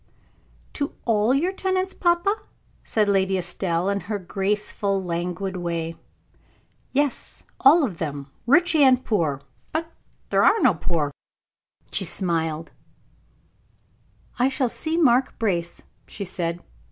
"To 0.73 0.95
all 1.05 1.31
your 1.31 1.51
tenants, 1.53 1.93
papa?" 1.93 2.33
said 2.83 3.07
Lady 3.07 3.37
Estelle, 3.37 3.87
in 3.87 3.99
her 3.99 4.17
graceful, 4.17 5.03
languid 5.03 5.57
way. 5.57 5.93
"Yes, 6.91 7.43
all 7.59 7.83
of 7.83 7.99
them 7.99 8.31
rich 8.47 8.73
and 8.73 9.05
poor; 9.05 9.43
but 9.71 9.83
then 9.83 9.91
there 10.29 10.43
are 10.43 10.59
no 10.59 10.73
poor." 10.73 11.11
She 11.91 12.05
smiled. 12.05 12.71
"I 14.39 14.49
shall 14.49 14.69
see 14.69 14.97
Mark 14.97 15.37
Brace," 15.37 15.83
she 16.07 16.25
said. 16.25 16.61